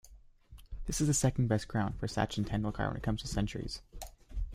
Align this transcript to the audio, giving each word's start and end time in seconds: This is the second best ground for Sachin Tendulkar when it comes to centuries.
This 0.87 0.99
is 0.99 1.05
the 1.05 1.13
second 1.13 1.45
best 1.47 1.67
ground 1.67 1.93
for 1.99 2.07
Sachin 2.07 2.43
Tendulkar 2.43 2.87
when 2.87 2.97
it 2.97 3.03
comes 3.03 3.21
to 3.21 3.27
centuries. 3.27 3.83